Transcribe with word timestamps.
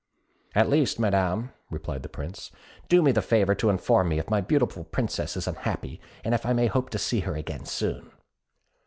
"At 0.55 0.67
least, 0.67 0.97
madam," 0.99 1.51
replied 1.69 2.01
the 2.01 2.09
Prince, 2.09 2.49
"do 2.89 3.03
me 3.03 3.11
the 3.11 3.21
favour 3.21 3.53
to 3.53 3.69
inform 3.69 4.09
me 4.09 4.17
if 4.17 4.31
my 4.31 4.41
beautiful 4.41 4.83
Princess 4.83 5.37
is 5.37 5.47
unhappy, 5.47 6.01
and 6.23 6.33
if 6.33 6.43
I 6.43 6.53
may 6.53 6.65
hope 6.65 6.89
to 6.89 6.97
see 6.97 7.19
her 7.19 7.35
again 7.35 7.65
soon?" 7.65 8.09